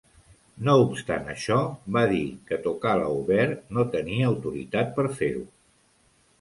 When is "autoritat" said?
4.33-4.93